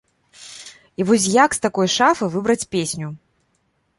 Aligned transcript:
І 1.01 1.07
вось 1.09 1.27
як 1.33 1.57
з 1.57 1.61
такой 1.67 1.87
шафы 1.97 2.31
выбраць 2.37 2.69
песню? 2.77 3.07